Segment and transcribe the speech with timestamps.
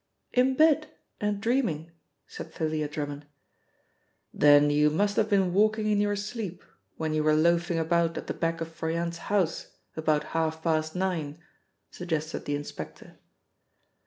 [0.33, 1.91] "In bed and dreaming,"
[2.25, 3.27] said Thalia Drummond.
[4.33, 6.63] "Then you must have been walking in your sleep
[6.97, 11.37] when you were loafing about at the back of Froyant's house about half past nine,"
[11.91, 13.19] suggested the inspector.